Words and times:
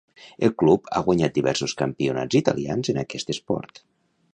El 0.47 0.53
club 0.61 0.89
ha 0.93 1.01
guanyat 1.09 1.37
diversos 1.37 1.77
campionats 1.83 2.41
italians 2.43 2.95
en 2.95 3.03
aquest 3.07 3.35
esport. 3.37 3.89